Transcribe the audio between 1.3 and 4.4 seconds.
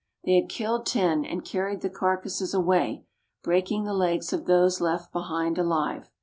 carried the carcases away, breaking the legs